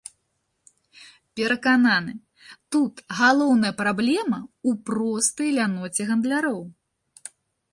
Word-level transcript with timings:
Перакананы, 1.39 2.13
тут 2.75 2.93
галоўная 3.19 3.73
праблема 3.83 4.39
ў 4.41 4.71
простай 4.89 5.49
ляноце 5.59 6.01
гандляроў. 6.09 6.59